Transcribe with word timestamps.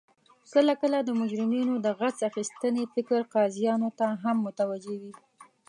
کله 0.53 0.73
کله 0.81 0.97
د 1.03 1.09
مجرمینو 1.21 1.73
د 1.85 1.87
غچ 1.99 2.17
اخستنې 2.29 2.83
فکر 2.93 3.19
قاضیانو 3.33 3.89
ته 3.99 4.07
هم 4.23 4.35
متوجه 4.45 4.95
وي 5.01 5.13